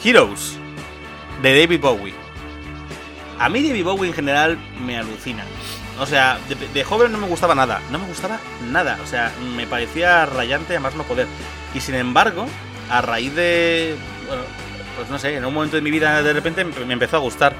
[0.03, 0.57] Heroes.
[1.41, 2.13] De David Bowie.
[3.39, 5.43] A mí David Bowie en general me alucina.
[5.99, 7.81] O sea, de, de joven no me gustaba nada.
[7.91, 8.39] No me gustaba
[8.71, 8.97] nada.
[9.03, 11.27] O sea, me parecía rayante a más no poder.
[11.75, 12.47] Y sin embargo,
[12.89, 13.95] a raíz de...
[14.27, 14.43] Bueno,
[14.95, 17.53] pues no sé, en un momento de mi vida de repente me empezó a gustar.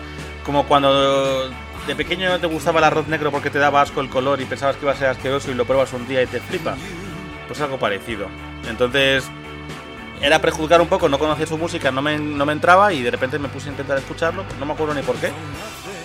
[0.44, 1.52] Como cuando
[1.88, 4.76] de pequeño te gustaba el arroz negro porque te daba asco el color y pensabas
[4.76, 6.76] que iba a ser asqueroso y lo pruebas un día y te flipa.
[7.48, 8.28] Pues algo parecido.
[8.68, 9.24] Entonces,
[10.22, 13.10] era prejuzgar un poco, no conocía su música, no me, no me entraba y de
[13.10, 15.32] repente me puse a intentar escucharlo, no me acuerdo ni por qué.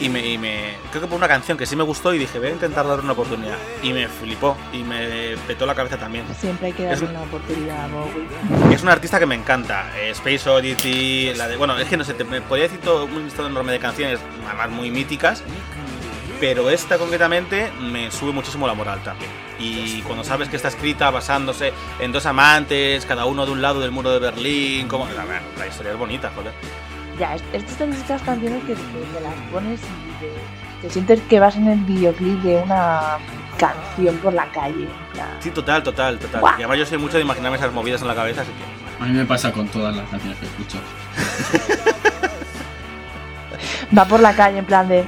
[0.01, 2.39] Y me, y me- creo que por una canción que sí me gustó y dije,
[2.39, 3.57] voy a intentar darle una oportunidad.
[3.83, 6.25] Y me flipó y me petó la cabeza también.
[6.41, 8.75] Siempre hay que Es darle un- una oportunidad a Bowie.
[8.75, 9.93] Es un artista que me encanta.
[9.97, 11.57] eh, Space Oddity, la de.
[11.57, 14.19] Bueno, es que no sé, te, me podría decir todo un listado enorme de canciones,
[14.49, 15.45] además muy míticas.
[16.41, 19.31] Pero esta concretamente me sube muchísimo la moral también.
[19.61, 23.79] Y cuando sabes que está escrita basándose en dos amantes, cada uno de un lado
[23.81, 25.07] del muro de Berlín, como.
[25.57, 26.53] La historia es bonita, joder.
[27.19, 28.81] Ya, es- estas son estas canciones que te,
[29.23, 30.33] las pones y te,
[30.87, 33.19] te sientes que vas en el videoclip de una
[33.59, 34.89] canción por la calle.
[35.41, 36.41] Sí, total, total, total.
[36.41, 36.55] Guau.
[36.59, 39.05] Y además yo soy mucho de imaginarme esas movidas en la cabeza, así que.
[39.05, 40.79] A mí me pasa con todas las canciones que escucho.
[43.97, 45.05] va por la calle en plan de.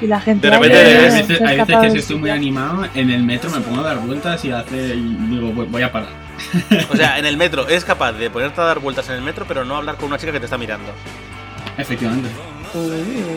[0.00, 0.48] Y la gente.
[0.48, 2.32] De "Ay, repente hay veces, hay que si estoy muy sitio".
[2.34, 5.82] animado, en el metro me pongo a dar vueltas y hace y digo, voy, voy
[5.82, 6.08] a parar.
[6.90, 9.44] O sea, en el metro, eres capaz de ponerte a dar vueltas en el metro,
[9.46, 10.92] pero no hablar con una chica que te está mirando.
[11.78, 12.28] Efectivamente.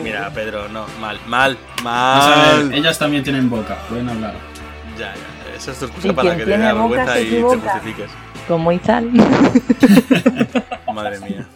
[0.02, 2.68] Mira, Pedro, no, mal, mal, mal.
[2.68, 4.34] ver, ellas también tienen boca, pueden hablar.
[4.98, 7.42] Ya, ya, esa es tu Y excusa para que te dé boca vergüenza y te
[7.42, 8.10] justifiques.
[8.48, 9.10] Como Izal.
[10.94, 11.46] Madre mía.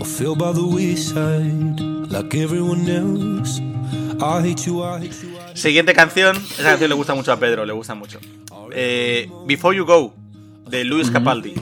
[0.00, 3.60] I feel by the wayside like everyone else.
[4.20, 5.29] I hate you, I hate you.
[5.60, 6.36] Siguiente canción.
[6.36, 8.18] Esa canción le gusta mucho a Pedro, le gusta mucho.
[8.72, 10.14] Eh, Before You Go,
[10.68, 11.54] de Luis Capaldi.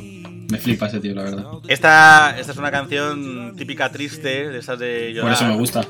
[0.50, 1.44] Me flipa ese tío, la verdad.
[1.66, 5.32] Esta, esta es una canción típica triste, de esas de llorar.
[5.34, 5.84] Por eso me gusta.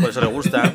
[0.00, 0.72] Por eso le gusta.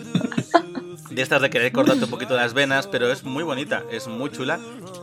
[1.10, 4.30] De estas de querer cortarte un poquito las venas, pero es muy bonita, es muy
[4.30, 4.60] chula.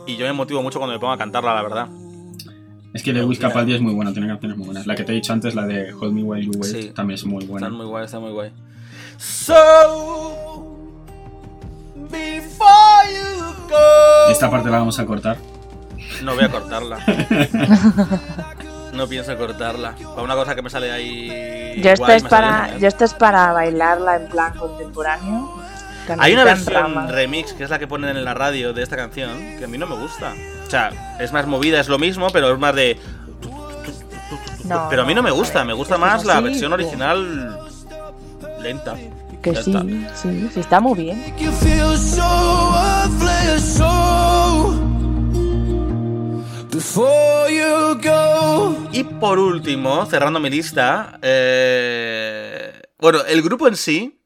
[0.07, 1.87] Y yo me motivo mucho cuando me pongo a cantarla, la verdad.
[2.93, 4.87] Es que Lewis Capaldi es muy bueno, tiene canciones muy buenas.
[4.87, 6.91] La que te he dicho antes, la de Hold Me While You Wait, Sí.
[6.95, 7.67] también es muy buena.
[7.67, 8.51] Está muy guay, está muy guay.
[9.17, 10.76] So.
[14.29, 15.37] Esta parte la vamos a cortar.
[16.23, 16.99] No voy a cortarla.
[18.93, 19.95] No pienso cortarla.
[19.95, 21.79] Para una cosa que me sale ahí.
[21.81, 25.53] Yo esta, guay, es para, yo esta es para bailarla en plan contemporáneo.
[26.17, 27.07] Hay una versión rama.
[27.07, 29.77] remix que es la que ponen en la radio de esta canción que a mí
[29.77, 30.33] no me gusta.
[30.65, 32.97] O sea, es más movida, es lo mismo, pero es más de.
[34.63, 37.59] No, pero a mí no me gusta, me gusta esto más la versión original
[38.61, 38.95] lenta.
[39.41, 39.83] Que Ya sí, está.
[40.15, 41.23] sí, sí, está muy bien.
[48.91, 54.16] Y por último, cerrando mi lista, eh, bueno, el grupo en sí,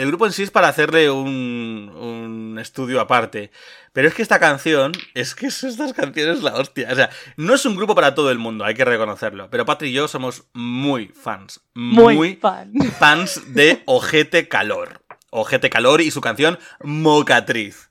[0.00, 3.50] el grupo en sí es para hacerle un, un estudio aparte.
[3.92, 6.88] Pero es que esta canción, es que es- estas canciones la hostia.
[6.92, 9.50] O sea, no es un grupo para todo el mundo, hay que reconocerlo.
[9.50, 11.60] Pero Patri y yo somos muy fans.
[11.74, 12.72] Muy, Muy, fan.
[12.98, 15.02] fans de Ojete Calor.
[15.30, 17.90] Ojete Calor y su canción Mocatriz.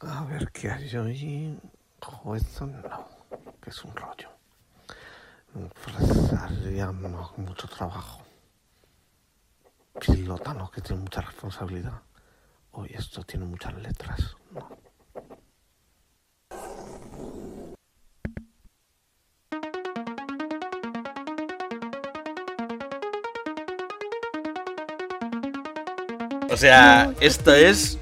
[0.00, 1.58] A ver qué hay hoy.
[2.00, 3.08] Jo, esto no,
[3.62, 4.28] que es un rollo.
[5.54, 8.22] Empresaria, no, mucho trabajo.
[9.98, 10.70] Pilota, ¿no?
[10.70, 12.02] Que tiene mucha responsabilidad.
[12.72, 14.36] Uy, esto tiene muchas letras.
[14.52, 14.68] No.
[26.50, 27.98] O sea, esto es.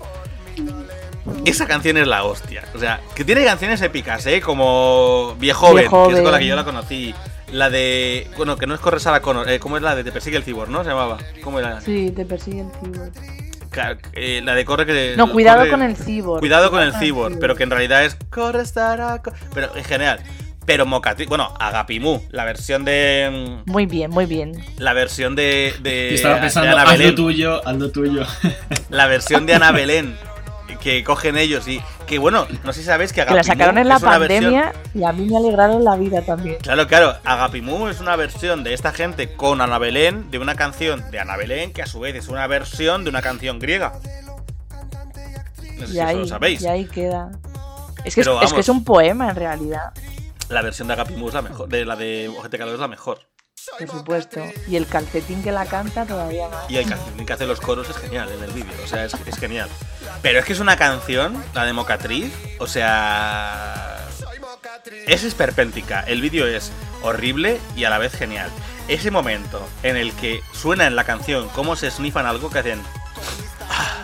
[1.44, 2.64] Esa canción es la hostia.
[2.74, 4.40] O sea, que tiene canciones épicas, ¿eh?
[4.40, 6.22] Como Viejoven, que es Viejoven.
[6.22, 7.14] con la que yo la conocí.
[7.52, 8.26] La de.
[8.37, 9.48] Bueno, que no es Corre Sara Connor.
[9.48, 10.82] Eh, ¿Cómo es la de Te persigue el cibor, no?
[10.84, 11.18] Se llamaba.
[11.42, 11.80] ¿Cómo era?
[11.80, 13.11] Sí, te persigue el cibor.
[14.12, 15.14] Eh, la de Corre que.
[15.16, 16.40] No, cuidado corre- con el cibor.
[16.40, 20.20] Cuidado con el cibor, pero que en realidad es Corre Sara Co- Pero en general.
[20.66, 21.24] Pero Mocatri.
[21.26, 23.61] Bueno, Agapimu, la versión de.
[23.66, 24.52] Muy bien, muy bien.
[24.76, 25.72] La versión de.
[25.80, 27.14] de Y estaba de pensando, Ana haz lo Belén.
[27.14, 28.22] tuyo, haz lo tuyo.
[28.90, 30.18] La versión de Ana Belén.
[30.81, 31.83] Que cogen ellos y.
[32.07, 34.73] Que bueno, no sé si sabéis que Que la Agapimu sacaron en la versión- pandemia
[34.95, 36.57] y a mí me alegraron la vida también.
[36.62, 41.05] Claro, claro, Agapimu es una versión de esta gente con Ana Belén, de una canción
[41.11, 43.93] de Ana Belén, que a su vez es una versión de una canción griega.
[45.79, 46.62] No sé Y si eso ahí, lo sabéis.
[46.62, 47.31] y ahí queda.
[48.05, 49.93] Es que, es, es que es un poema en realidad,
[50.49, 53.19] La versión de Agapimu es la mejor, de la de Ojete Calor es la mejor.
[53.78, 54.44] Por supuesto.
[54.66, 56.70] Y el calcetín que la canta todavía más.
[56.70, 59.14] Y el calcetín que hace los coros es genial en el vídeo, o sea, es,
[59.26, 59.68] es genial.
[60.22, 64.04] Pero es que es una canción, la de Mocatriz, o sea.
[65.07, 66.00] Es esperpéntica.
[66.00, 66.70] El vídeo es
[67.02, 68.50] horrible y a la vez genial.
[68.88, 72.83] Ese momento en el que suena en la canción cómo se snifan algo que hacen.
[73.68, 74.02] "Ah",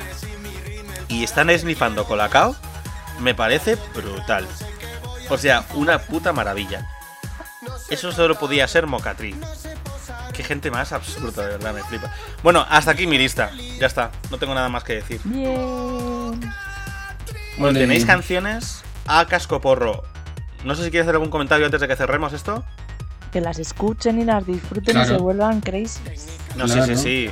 [1.08, 2.54] Y están snifando colacao,
[3.20, 4.46] me parece brutal.
[5.30, 6.86] O sea, una puta maravilla.
[7.90, 9.36] Eso solo podía ser Mocatriz.
[10.32, 12.12] Qué gente más absurda, de verdad, me flipa.
[12.42, 13.50] Bueno, hasta aquí mi lista.
[13.78, 15.20] Ya está, no tengo nada más que decir.
[15.24, 16.40] Bien.
[17.58, 20.02] Bueno, tenéis canciones a cascoporro.
[20.64, 22.64] No sé si quieres hacer algún comentario antes de que cerremos esto.
[23.32, 26.00] Que las escuchen y las disfruten y se vuelvan crazy.
[26.56, 26.86] No, Claro.
[26.86, 27.30] sí, sí, sí.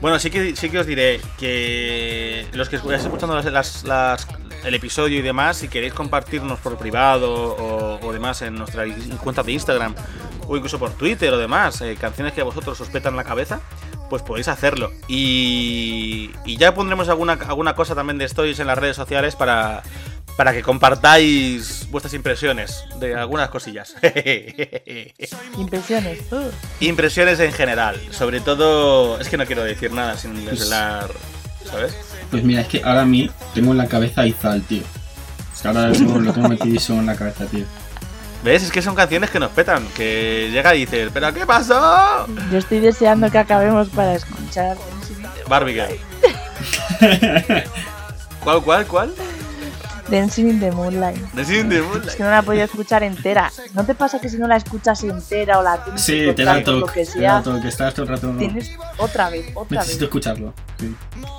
[0.00, 4.26] Bueno, sí que, sí que os diré que los que estáis escuchando las- las- las-
[4.64, 8.84] el episodio y demás, si queréis compartirnos por privado o, o demás en nuestra
[9.22, 9.94] cuenta de Instagram
[10.46, 13.60] o incluso por Twitter o demás, eh, canciones que a vosotros os petan la cabeza,
[14.10, 14.90] pues podéis hacerlo.
[15.08, 19.82] Y, y ya pondremos alguna, alguna cosa también de stories en las redes sociales para,
[20.36, 23.94] para que compartáis vuestras impresiones de algunas cosillas.
[25.58, 26.20] Impresiones.
[26.32, 26.50] uh.
[26.80, 29.18] Impresiones en general, sobre todo.
[29.18, 31.10] Es que no quiero decir nada sin desvelar.
[31.64, 31.96] ¿Sabes?
[32.34, 34.82] Pues mira, es que ahora a mí tengo en la cabeza a Izal, tío.
[35.54, 37.64] Es que ahora lo tengo, lo tengo metidísimo en la cabeza, tío.
[38.42, 38.64] ¿Ves?
[38.64, 39.86] Es que son canciones que nos petan.
[39.96, 42.26] Que llega y dices, ¿pero qué pasó?
[42.50, 44.76] Yo estoy deseando que acabemos para escuchar.
[45.48, 45.96] Barbie Girl.
[48.42, 49.14] ¿Cuál, cuál, cuál?
[50.10, 51.16] Dancing in the Moonlight.
[51.32, 52.14] Dancing in the Es Moonlight.
[52.16, 53.50] que no la he podido escuchar entera.
[53.72, 56.44] ¿No te pasa que si no la escuchas entera o la tienes Sí, que te
[56.44, 58.30] da por lo toque, que te da sea, toque, que estás todo el rato...
[58.38, 59.86] tienes otra vez, otra vez.
[59.86, 60.54] Necesito escucharlo.
[60.78, 60.94] sí.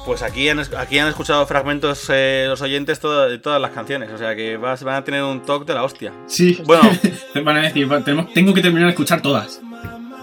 [0.06, 4.10] Pues aquí han, aquí han escuchado fragmentos eh, los oyentes todo- de todas las canciones.
[4.12, 6.12] O sea que vas- van a tener un talk de la hostia.
[6.28, 6.90] Sí, Bueno.
[7.34, 9.60] te van a decir, va, tenemos- tengo que terminar de escuchar todas.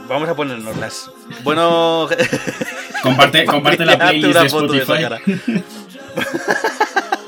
[0.08, 1.10] Vamos a ponernoslas.
[1.44, 2.08] Bueno.
[3.02, 5.62] Comparte, comparte la playlist de foto de esa Spotify.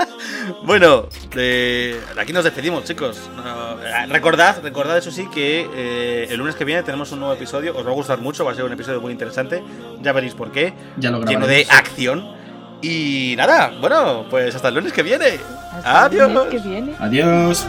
[0.64, 3.18] Bueno, de aquí nos despedimos, chicos.
[3.84, 7.76] Eh, recordad, recordad eso sí que eh, el lunes que viene tenemos un nuevo episodio.
[7.76, 9.62] Os va a gustar mucho, va a ser un episodio muy interesante.
[10.00, 10.74] Ya veréis por qué.
[10.96, 12.34] Ya lo Lleno de acción.
[12.82, 15.38] Y nada, bueno, pues hasta el lunes que viene.
[15.72, 16.48] Hasta el lunes Adiós.
[16.50, 16.94] que viene.
[16.98, 17.66] Adiós.